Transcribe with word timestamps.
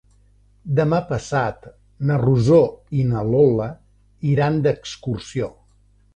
Demà 0.77 1.01
passat 1.09 1.67
na 2.11 2.17
Rosó 2.21 2.63
i 3.01 3.05
na 3.11 3.23
Lola 3.29 3.69
iran 4.35 4.61
d'excursió. 4.67 5.53